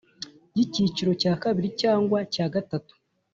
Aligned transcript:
y 0.55 0.59
icyiciro 0.65 1.11
cya 1.21 1.33
kabiri 1.41 1.69
cyangwa 1.81 2.17
cya 2.33 2.45
gatatu 2.53 2.93